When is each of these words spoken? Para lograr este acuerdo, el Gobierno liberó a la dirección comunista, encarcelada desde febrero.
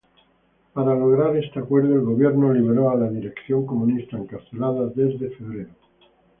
Para 0.73 0.95
lograr 0.95 1.37
este 1.37 1.59
acuerdo, 1.59 1.93
el 1.93 2.01
Gobierno 2.01 2.51
liberó 2.51 2.89
a 2.89 2.95
la 2.95 3.07
dirección 3.07 3.67
comunista, 3.67 4.17
encarcelada 4.17 4.87
desde 4.87 5.29
febrero. 5.35 5.69